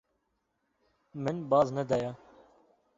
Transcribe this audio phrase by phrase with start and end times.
[1.23, 2.11] Min baz nedaye.